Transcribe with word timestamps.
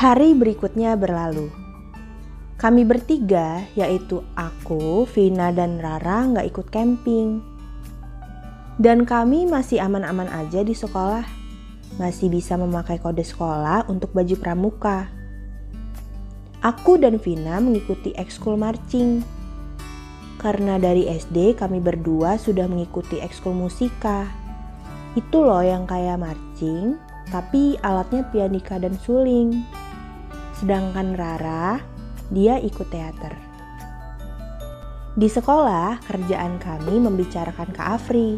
Hari 0.00 0.32
berikutnya 0.32 0.96
berlalu. 0.96 1.52
Kami 2.56 2.88
bertiga, 2.88 3.68
yaitu 3.76 4.24
aku, 4.32 5.04
Vina, 5.04 5.52
dan 5.52 5.76
Rara 5.76 6.24
nggak 6.24 6.48
ikut 6.48 6.66
camping. 6.72 7.44
Dan 8.80 9.04
kami 9.04 9.44
masih 9.44 9.76
aman-aman 9.76 10.24
aja 10.32 10.64
di 10.64 10.72
sekolah. 10.72 11.28
Masih 12.00 12.32
bisa 12.32 12.56
memakai 12.56 12.96
kode 12.96 13.20
sekolah 13.20 13.92
untuk 13.92 14.16
baju 14.16 14.40
pramuka. 14.40 15.12
Aku 16.64 16.96
dan 16.96 17.20
Vina 17.20 17.60
mengikuti 17.60 18.16
ekskul 18.16 18.56
marching. 18.56 19.20
Karena 20.40 20.80
dari 20.80 21.12
SD 21.12 21.60
kami 21.60 21.76
berdua 21.76 22.40
sudah 22.40 22.64
mengikuti 22.64 23.20
ekskul 23.20 23.52
musika. 23.52 24.24
Itu 25.12 25.44
loh 25.44 25.60
yang 25.60 25.84
kayak 25.84 26.24
marching, 26.24 26.96
tapi 27.28 27.76
alatnya 27.84 28.24
pianika 28.32 28.80
dan 28.80 28.96
suling. 28.96 29.60
Sedangkan 30.60 31.16
Rara, 31.16 31.80
dia 32.28 32.60
ikut 32.60 32.92
teater. 32.92 33.32
Di 35.16 35.24
sekolah, 35.24 36.04
kerjaan 36.04 36.60
kami 36.60 37.00
membicarakan 37.00 37.72
Kak 37.72 37.88
Afri. 37.96 38.36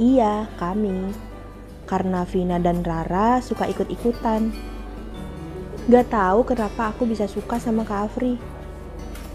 Iya, 0.00 0.48
kami. 0.56 1.12
Karena 1.84 2.24
Vina 2.24 2.56
dan 2.56 2.80
Rara 2.80 3.44
suka 3.44 3.68
ikut-ikutan. 3.68 4.56
Gak 5.84 6.08
tahu 6.08 6.48
kenapa 6.48 6.96
aku 6.96 7.04
bisa 7.04 7.28
suka 7.28 7.60
sama 7.60 7.84
Kak 7.84 8.08
Afri. 8.08 8.40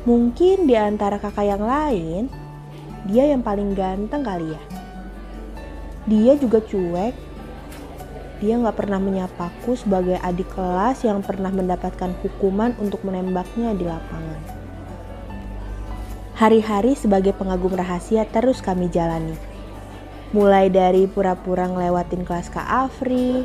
Mungkin 0.10 0.66
di 0.66 0.74
antara 0.74 1.22
kakak 1.22 1.46
yang 1.46 1.62
lain, 1.62 2.26
dia 3.06 3.30
yang 3.30 3.46
paling 3.46 3.78
ganteng 3.78 4.26
kali 4.26 4.50
ya. 4.58 4.62
Dia 6.10 6.34
juga 6.42 6.58
cuek, 6.58 7.14
dia 8.40 8.56
nggak 8.56 8.76
pernah 8.76 9.00
menyapaku 9.04 9.76
sebagai 9.76 10.16
adik 10.24 10.48
kelas 10.56 11.04
yang 11.04 11.20
pernah 11.20 11.52
mendapatkan 11.52 12.16
hukuman 12.24 12.72
untuk 12.80 13.04
menembaknya 13.04 13.76
di 13.76 13.84
lapangan. 13.84 14.40
Hari-hari 16.40 16.96
sebagai 16.96 17.36
pengagum 17.36 17.76
rahasia 17.76 18.24
terus 18.24 18.64
kami 18.64 18.88
jalani. 18.88 19.36
Mulai 20.32 20.72
dari 20.72 21.04
pura-pura 21.04 21.68
ngelewatin 21.68 22.24
kelas 22.24 22.48
Kak 22.48 22.64
Afri, 22.64 23.44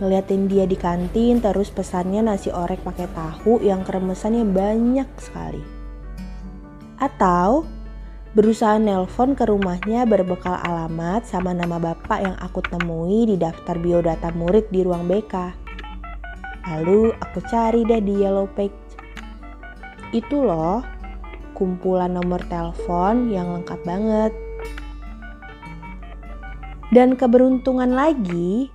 ngeliatin 0.00 0.48
dia 0.48 0.64
di 0.64 0.74
kantin 0.74 1.44
terus 1.44 1.68
pesannya 1.68 2.24
nasi 2.24 2.48
orek 2.48 2.80
pakai 2.80 3.12
tahu 3.12 3.60
yang 3.60 3.84
keremesannya 3.84 4.48
banyak 4.48 5.08
sekali. 5.20 5.60
Atau 6.96 7.68
berusaha 8.32 8.80
nelpon 8.80 9.36
ke 9.36 9.44
rumahnya 9.44 10.08
berbekal 10.08 10.56
alamat 10.64 11.28
sama 11.28 11.52
nama 11.52 11.76
bapak 11.76 12.18
yang 12.24 12.36
aku 12.40 12.64
temui 12.64 13.28
di 13.28 13.36
daftar 13.36 13.76
biodata 13.76 14.32
murid 14.32 14.72
di 14.72 14.80
ruang 14.80 15.04
BK. 15.04 15.52
Lalu 16.72 17.12
aku 17.12 17.44
cari 17.44 17.84
deh 17.84 18.00
di 18.00 18.24
Yellow 18.24 18.48
Page. 18.48 18.72
Itu 20.16 20.48
loh, 20.48 20.80
kumpulan 21.52 22.16
nomor 22.16 22.40
telepon 22.48 23.28
yang 23.28 23.52
lengkap 23.52 23.80
banget. 23.84 24.32
Dan 26.88 27.20
keberuntungan 27.20 27.92
lagi, 27.92 28.72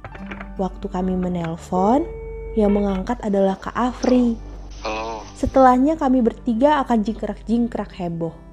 waktu 0.61 0.85
kami 0.85 1.17
menelpon, 1.17 2.05
yang 2.53 2.77
mengangkat 2.77 3.17
adalah 3.25 3.57
Kak 3.57 3.73
Afri. 3.73 4.37
Halo. 4.85 5.25
Setelahnya 5.33 5.97
kami 5.97 6.21
bertiga 6.21 6.81
akan 6.85 7.01
jingkrak-jingkrak 7.01 7.93
heboh 7.97 8.46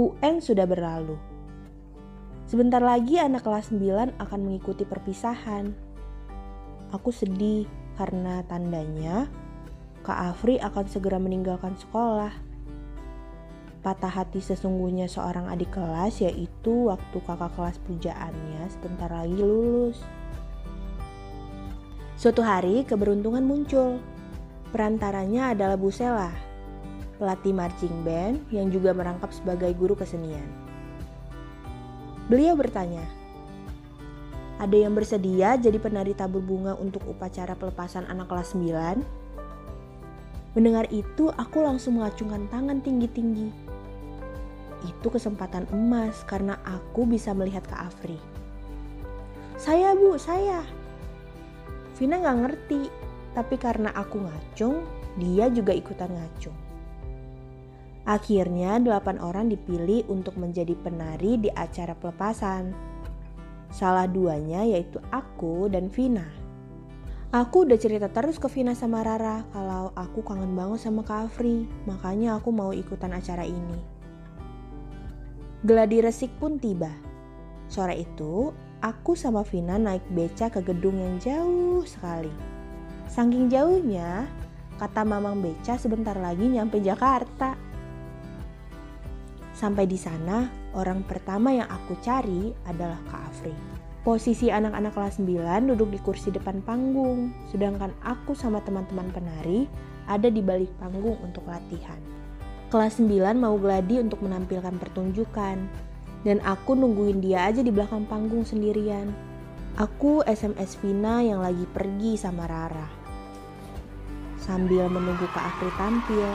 UN 0.00 0.40
sudah 0.40 0.64
berlalu. 0.64 1.20
Sebentar 2.48 2.80
lagi 2.80 3.20
anak 3.20 3.44
kelas 3.44 3.68
9 3.68 4.16
akan 4.16 4.40
mengikuti 4.40 4.88
perpisahan. 4.88 5.76
Aku 6.88 7.12
sedih 7.12 7.68
karena 8.00 8.40
tandanya 8.48 9.28
Kak 10.00 10.16
Afri 10.32 10.56
akan 10.56 10.88
segera 10.88 11.20
meninggalkan 11.20 11.76
sekolah. 11.76 12.32
Patah 13.84 14.12
hati 14.12 14.40
sesungguhnya 14.40 15.04
seorang 15.04 15.52
adik 15.52 15.76
kelas 15.76 16.24
yaitu 16.24 16.88
waktu 16.88 17.20
kakak 17.20 17.52
kelas 17.52 17.76
pujaannya 17.84 18.72
sebentar 18.72 19.12
lagi 19.12 19.36
lulus. 19.36 20.00
Suatu 22.16 22.40
hari 22.40 22.88
keberuntungan 22.88 23.44
muncul. 23.44 24.00
Perantaranya 24.72 25.52
adalah 25.52 25.76
Bu 25.76 25.92
Sela, 25.92 26.32
pelatih 27.20 27.52
marching 27.52 27.92
band 28.00 28.40
yang 28.48 28.72
juga 28.72 28.96
merangkap 28.96 29.28
sebagai 29.36 29.68
guru 29.76 29.92
kesenian. 29.92 30.48
Beliau 32.32 32.56
bertanya, 32.56 33.04
ada 34.56 34.76
yang 34.76 34.96
bersedia 34.96 35.60
jadi 35.60 35.76
penari 35.76 36.16
tabur 36.16 36.40
bunga 36.40 36.72
untuk 36.80 37.04
upacara 37.04 37.52
pelepasan 37.52 38.08
anak 38.08 38.32
kelas 38.32 38.56
9? 38.56 40.56
Mendengar 40.56 40.88
itu, 40.88 41.28
aku 41.32 41.60
langsung 41.60 42.00
mengacungkan 42.00 42.48
tangan 42.48 42.80
tinggi-tinggi. 42.80 43.52
Itu 44.88 45.12
kesempatan 45.12 45.68
emas 45.70 46.24
karena 46.24 46.56
aku 46.64 47.04
bisa 47.04 47.36
melihat 47.36 47.62
Kak 47.68 47.92
Afri. 47.92 48.16
Saya 49.60 49.92
bu, 49.92 50.16
saya. 50.16 50.64
Vina 52.00 52.16
gak 52.16 52.48
ngerti, 52.48 52.88
tapi 53.36 53.60
karena 53.60 53.92
aku 53.92 54.24
ngacung, 54.24 54.80
dia 55.20 55.52
juga 55.52 55.76
ikutan 55.76 56.08
ngacung. 56.08 56.69
Akhirnya 58.08 58.80
delapan 58.80 59.20
orang 59.20 59.52
dipilih 59.52 60.08
untuk 60.08 60.40
menjadi 60.40 60.72
penari 60.80 61.36
di 61.36 61.52
acara 61.52 61.92
pelepasan. 61.92 62.72
Salah 63.70 64.08
duanya 64.08 64.64
yaitu 64.64 64.98
aku 65.12 65.68
dan 65.68 65.92
Vina. 65.92 66.26
Aku 67.30 67.62
udah 67.62 67.78
cerita 67.78 68.10
terus 68.10 68.42
ke 68.42 68.50
Vina 68.50 68.74
sama 68.74 69.06
Rara 69.06 69.46
kalau 69.54 69.94
aku 69.94 70.26
kangen 70.26 70.58
banget 70.58 70.82
sama 70.82 71.06
Kak 71.06 71.30
Afri, 71.30 71.62
makanya 71.86 72.34
aku 72.42 72.50
mau 72.50 72.74
ikutan 72.74 73.14
acara 73.14 73.46
ini. 73.46 73.78
Geladi 75.62 76.02
resik 76.02 76.34
pun 76.42 76.58
tiba. 76.58 76.90
Sore 77.70 78.02
itu, 78.02 78.50
aku 78.82 79.14
sama 79.14 79.46
Vina 79.46 79.78
naik 79.78 80.02
beca 80.10 80.50
ke 80.50 80.58
gedung 80.58 80.98
yang 80.98 81.22
jauh 81.22 81.86
sekali. 81.86 82.34
Saking 83.06 83.46
jauhnya, 83.46 84.26
kata 84.82 85.06
Mamang 85.06 85.38
Beca 85.38 85.78
sebentar 85.78 86.18
lagi 86.18 86.50
nyampe 86.50 86.82
Jakarta. 86.82 87.54
Sampai 89.60 89.84
di 89.84 90.00
sana, 90.00 90.48
orang 90.72 91.04
pertama 91.04 91.52
yang 91.52 91.68
aku 91.68 91.92
cari 92.00 92.48
adalah 92.64 92.96
Kak 93.12 93.28
Afri. 93.28 93.52
Posisi 94.00 94.48
anak-anak 94.48 94.96
kelas 94.96 95.20
9 95.20 95.68
duduk 95.68 95.92
di 95.92 96.00
kursi 96.00 96.32
depan 96.32 96.64
panggung, 96.64 97.28
sedangkan 97.52 97.92
aku 98.00 98.32
sama 98.32 98.64
teman-teman 98.64 99.12
penari 99.12 99.68
ada 100.08 100.32
di 100.32 100.40
balik 100.40 100.72
panggung 100.80 101.20
untuk 101.20 101.44
latihan. 101.44 102.00
Kelas 102.72 103.04
9 103.04 103.36
mau 103.36 103.60
gladi 103.60 104.00
untuk 104.00 104.24
menampilkan 104.24 104.80
pertunjukan, 104.80 105.56
dan 106.24 106.40
aku 106.40 106.72
nungguin 106.72 107.20
dia 107.20 107.44
aja 107.44 107.60
di 107.60 107.68
belakang 107.68 108.08
panggung 108.08 108.48
sendirian. 108.48 109.12
Aku 109.76 110.24
SMS 110.24 110.80
Vina 110.80 111.20
yang 111.20 111.44
lagi 111.44 111.68
pergi 111.68 112.16
sama 112.16 112.48
Rara. 112.48 112.88
Sambil 114.40 114.88
menunggu 114.88 115.28
Kak 115.36 115.52
Afri 115.52 115.68
tampil, 115.76 116.32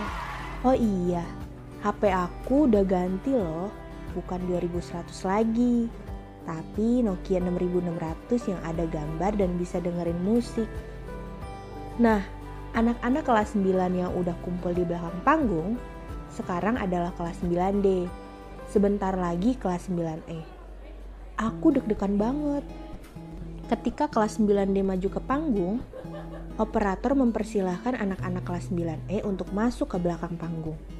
oh 0.61 0.77
iya, 0.77 1.25
HP 1.85 2.09
aku 2.09 2.65
udah 2.65 2.81
ganti 2.81 3.29
loh, 3.29 3.69
bukan 4.17 4.41
2100 4.49 5.05
lagi, 5.21 5.85
tapi 6.41 7.05
Nokia 7.05 7.37
6600 7.37 8.49
yang 8.49 8.61
ada 8.65 8.89
gambar 8.89 9.31
dan 9.37 9.53
bisa 9.53 9.77
dengerin 9.77 10.17
musik. 10.25 10.65
Nah, 12.01 12.25
anak-anak 12.73 13.21
kelas 13.21 13.53
9 13.53 14.01
yang 14.01 14.09
udah 14.17 14.33
kumpul 14.41 14.73
di 14.73 14.81
belakang 14.81 15.13
panggung, 15.21 15.77
sekarang 16.33 16.73
adalah 16.81 17.13
kelas 17.13 17.45
9D. 17.45 18.09
Sebentar 18.65 19.13
lagi 19.13 19.53
kelas 19.53 19.85
9E. 19.85 20.41
Aku 21.37 21.69
deg-degan 21.69 22.17
banget. 22.17 22.65
Ketika 23.69 24.09
kelas 24.09 24.41
9D 24.41 24.81
maju 24.81 25.09
ke 25.13 25.21
panggung, 25.21 25.85
operator 26.57 27.13
mempersilahkan 27.13 27.93
anak-anak 27.93 28.41
kelas 28.41 28.73
9E 28.73 29.21
untuk 29.21 29.53
masuk 29.53 29.93
ke 29.93 30.01
belakang 30.01 30.33
panggung 30.33 30.94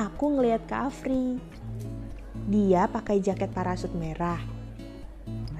aku 0.00 0.32
ngeliat 0.32 0.64
Kak 0.64 0.88
Afri. 0.88 1.36
Dia 2.48 2.88
pakai 2.88 3.20
jaket 3.20 3.52
parasut 3.52 3.92
merah. 3.92 4.40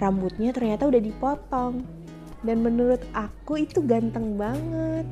Rambutnya 0.00 0.56
ternyata 0.56 0.88
udah 0.88 0.96
dipotong. 0.96 1.84
Dan 2.40 2.64
menurut 2.64 3.04
aku 3.12 3.60
itu 3.60 3.84
ganteng 3.84 4.40
banget. 4.40 5.04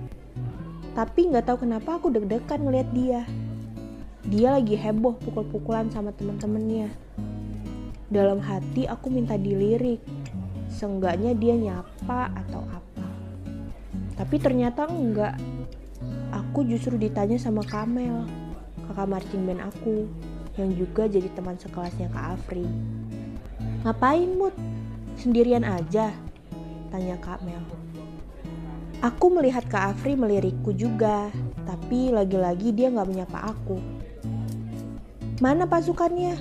Tapi 0.97 1.29
nggak 1.29 1.45
tahu 1.45 1.69
kenapa 1.69 2.01
aku 2.01 2.09
deg-degan 2.09 2.65
ngeliat 2.65 2.89
dia. 2.97 3.23
Dia 4.25 4.57
lagi 4.57 4.81
heboh 4.81 5.21
pukul-pukulan 5.21 5.93
sama 5.93 6.17
temen-temennya. 6.17 6.89
Dalam 8.09 8.41
hati 8.41 8.89
aku 8.89 9.13
minta 9.13 9.37
dilirik. 9.37 10.01
Seenggaknya 10.73 11.37
dia 11.37 11.53
nyapa 11.53 12.33
atau 12.33 12.65
apa. 12.73 13.07
Tapi 14.17 14.37
ternyata 14.41 14.89
enggak. 14.89 15.37
Aku 16.33 16.65
justru 16.65 16.97
ditanya 16.97 17.37
sama 17.37 17.61
Kamel 17.61 18.48
kakak 18.89 19.07
marching 19.07 19.45
band 19.45 19.63
aku 19.63 20.09
yang 20.59 20.75
juga 20.75 21.07
jadi 21.07 21.31
teman 21.37 21.55
sekelasnya 21.55 22.11
Kak 22.11 22.41
Afri. 22.41 22.67
Ngapain 23.87 24.31
Mut? 24.35 24.57
Sendirian 25.15 25.63
aja? 25.63 26.11
Tanya 26.91 27.17
Kak 27.23 27.47
Mel. 27.47 27.63
Aku 28.99 29.31
melihat 29.31 29.63
Kak 29.71 29.95
Afri 29.95 30.19
melirikku 30.19 30.75
juga, 30.75 31.31
tapi 31.63 32.11
lagi-lagi 32.11 32.75
dia 32.75 32.91
nggak 32.91 33.07
menyapa 33.07 33.55
aku. 33.55 33.79
Mana 35.39 35.71
pasukannya? 35.71 36.35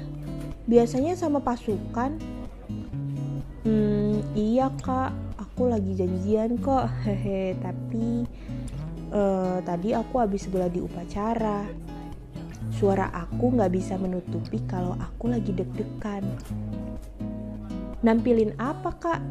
Biasanya 0.65 1.13
sama 1.13 1.37
pasukan. 1.37 2.17
Hmm, 3.61 4.25
iya 4.33 4.73
kak, 4.81 5.13
aku 5.37 5.69
lagi 5.69 5.93
janjian 5.93 6.57
kok. 6.57 6.89
Hehe, 7.05 7.53
tapi 7.61 8.25
uh, 9.13 9.61
tadi 9.61 9.93
aku 9.93 10.17
habis 10.17 10.49
di 10.49 10.81
upacara. 10.81 11.69
Suara 12.77 13.09
aku 13.09 13.57
nggak 13.57 13.73
bisa 13.73 13.97
menutupi 13.97 14.61
kalau 14.69 14.93
aku 15.01 15.33
lagi 15.33 15.49
deg-degan. 15.49 16.21
Nampilin 18.05 18.53
apa 18.61 18.93
kak? 19.01 19.21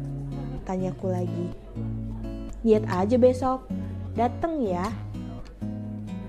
Tanyaku 0.67 1.07
lagi. 1.07 1.47
Lihat 2.67 2.83
aja 2.91 3.15
besok. 3.15 3.63
Dateng 4.19 4.67
ya. 4.67 4.83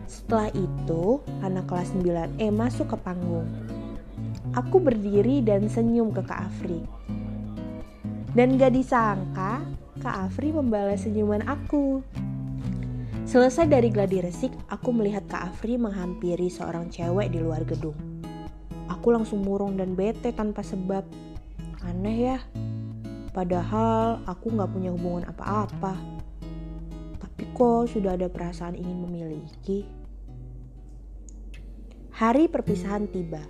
Setelah 0.07 0.47
itu, 0.55 1.19
anak 1.43 1.67
kelas 1.67 1.91
9E 1.99 2.55
masuk 2.55 2.95
ke 2.95 2.97
panggung. 3.03 3.51
Aku 4.55 4.79
berdiri 4.79 5.43
dan 5.43 5.67
senyum 5.67 6.15
ke 6.15 6.23
Kak 6.23 6.47
Afri. 6.47 6.87
Dan 8.31 8.63
gak 8.63 8.79
disangka, 8.79 9.67
Kak 9.99 10.31
Afri 10.31 10.55
membalas 10.55 11.03
senyuman 11.03 11.43
aku. 11.43 12.07
Selesai 13.29 13.69
dari 13.69 13.93
gladi 13.93 14.25
resik, 14.25 14.57
aku 14.73 14.89
melihat 14.89 15.21
Kak 15.29 15.53
Afri 15.53 15.77
menghampiri 15.77 16.49
seorang 16.49 16.89
cewek 16.89 17.29
di 17.29 17.45
luar 17.45 17.61
gedung. 17.69 17.93
Aku 18.89 19.13
langsung 19.13 19.45
murung 19.45 19.77
dan 19.77 19.93
bete 19.93 20.33
tanpa 20.33 20.65
sebab. 20.65 21.05
Aneh 21.85 22.17
ya, 22.25 22.41
padahal 23.37 24.25
aku 24.25 24.49
gak 24.57 24.73
punya 24.73 24.97
hubungan 24.97 25.29
apa-apa. 25.29 26.01
Tapi 27.21 27.43
kok 27.53 27.93
sudah 27.93 28.17
ada 28.17 28.33
perasaan 28.33 28.81
ingin 28.81 28.97
memiliki? 28.97 29.85
Hari 32.17 32.49
perpisahan 32.49 33.13
tiba. 33.13 33.45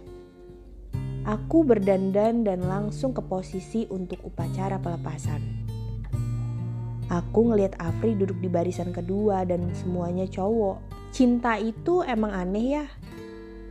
Aku 1.22 1.62
berdandan 1.62 2.42
dan 2.42 2.66
langsung 2.66 3.14
ke 3.14 3.22
posisi 3.22 3.86
untuk 3.86 4.26
upacara 4.26 4.82
pelepasan. 4.82 5.68
Aku 7.08 7.49
ngelihat 7.49 7.72
Afri 7.81 8.12
duduk 8.12 8.37
di 8.44 8.52
barisan 8.52 8.93
kedua 8.93 9.49
dan 9.49 9.72
semuanya 9.72 10.28
cowok. 10.28 10.84
Cinta 11.08 11.56
itu 11.56 12.05
emang 12.05 12.37
aneh 12.37 12.66
ya. 12.76 12.84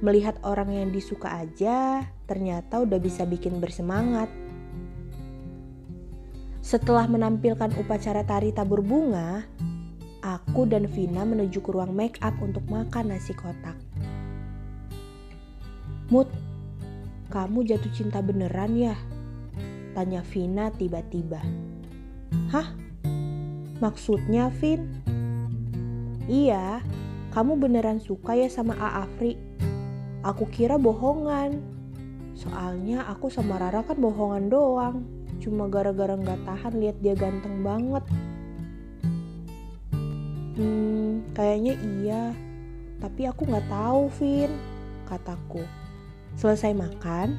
Melihat 0.02 0.42
orang 0.42 0.74
yang 0.74 0.90
disuka 0.90 1.30
aja, 1.30 2.06
ternyata 2.26 2.82
udah 2.82 2.98
bisa 2.98 3.30
bikin 3.30 3.62
bersemangat. 3.62 4.30
Setelah 6.66 7.06
menampilkan 7.06 7.78
upacara 7.78 8.26
tari 8.26 8.50
tabur 8.52 8.82
bunga, 8.82 9.46
aku 10.26 10.66
dan 10.66 10.90
Vina 10.90 11.22
menuju 11.22 11.62
ke 11.62 11.70
ruang 11.70 11.94
make 11.94 12.18
up 12.26 12.34
untuk 12.42 12.66
makan 12.68 13.14
nasi 13.14 13.38
kotak. 13.38 13.78
Mut, 16.10 16.28
kamu 17.30 17.70
jatuh 17.70 17.94
cinta 17.94 18.18
beneran 18.26 18.74
ya? 18.74 18.98
Tanya 19.94 20.26
Vina 20.26 20.74
tiba-tiba. 20.74 21.42
Hah? 22.50 22.87
Maksudnya, 23.78 24.50
Vin? 24.58 24.90
Iya, 26.26 26.82
kamu 27.30 27.62
beneran 27.62 28.02
suka 28.02 28.34
ya 28.34 28.50
sama 28.50 28.74
A 28.82 29.06
Afri? 29.06 29.38
Aku 30.26 30.50
kira 30.50 30.82
bohongan. 30.82 31.62
Soalnya 32.34 33.06
aku 33.06 33.30
sama 33.30 33.62
Rara 33.62 33.86
kan 33.86 34.02
bohongan 34.02 34.50
doang. 34.50 35.06
Cuma 35.38 35.70
gara-gara 35.70 36.18
gak 36.18 36.42
tahan 36.44 36.74
lihat 36.82 36.98
dia 37.06 37.14
ganteng 37.14 37.62
banget. 37.62 38.04
Hmm, 40.58 41.22
kayaknya 41.38 41.78
iya. 42.02 42.24
Tapi 42.98 43.30
aku 43.30 43.46
gak 43.46 43.70
tahu, 43.70 44.10
Vin, 44.18 44.50
kataku. 45.06 45.62
Selesai 46.34 46.74
makan, 46.74 47.38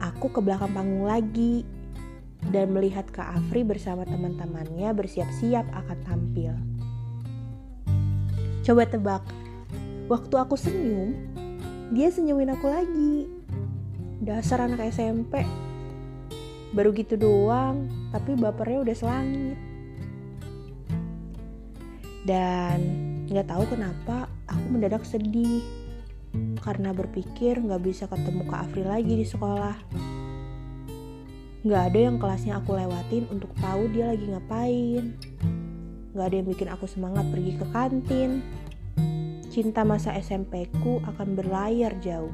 aku 0.00 0.32
ke 0.32 0.40
belakang 0.40 0.72
panggung 0.72 1.04
lagi 1.04 1.75
dan 2.50 2.70
melihat 2.70 3.08
Kak 3.10 3.36
Afri 3.36 3.66
bersama 3.66 4.06
teman-temannya 4.06 4.90
bersiap-siap 4.94 5.66
akan 5.72 5.98
tampil. 6.06 6.52
Coba 8.66 8.82
tebak, 8.86 9.22
waktu 10.10 10.34
aku 10.34 10.58
senyum, 10.58 11.14
dia 11.94 12.10
senyumin 12.10 12.50
aku 12.50 12.66
lagi. 12.66 13.30
Dasar 14.18 14.66
anak 14.66 14.90
SMP. 14.90 15.46
Baru 16.74 16.90
gitu 16.90 17.14
doang, 17.14 17.86
tapi 18.10 18.34
bapernya 18.34 18.82
udah 18.82 18.96
selangit. 18.96 19.58
Dan 22.26 22.78
nggak 23.30 23.46
tahu 23.46 23.64
kenapa 23.70 24.26
aku 24.50 24.66
mendadak 24.66 25.06
sedih 25.06 25.62
karena 26.58 26.90
berpikir 26.90 27.62
nggak 27.62 27.82
bisa 27.86 28.10
ketemu 28.10 28.42
Kak 28.50 28.66
Afri 28.66 28.82
lagi 28.82 29.14
di 29.14 29.26
sekolah. 29.26 29.76
Nggak 31.66 31.82
ada 31.90 31.98
yang 31.98 32.16
kelasnya 32.22 32.62
aku 32.62 32.78
lewatin 32.78 33.26
untuk 33.26 33.50
tahu 33.58 33.90
dia 33.90 34.14
lagi 34.14 34.22
ngapain. 34.30 35.18
Nggak 36.14 36.26
ada 36.30 36.36
yang 36.38 36.46
bikin 36.46 36.68
aku 36.70 36.86
semangat 36.86 37.26
pergi 37.34 37.58
ke 37.58 37.66
kantin. 37.74 38.38
Cinta 39.50 39.82
masa 39.82 40.14
SMP 40.14 40.70
ku 40.78 41.02
akan 41.02 41.34
berlayar 41.34 41.98
jauh. 41.98 42.30